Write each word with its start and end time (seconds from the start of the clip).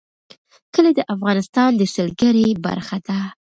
کلي 0.73 0.91
د 0.95 1.01
افغانستان 1.15 1.69
د 1.75 1.81
سیلګرۍ 1.93 2.47
برخه 2.65 2.97
ده. 3.07 3.19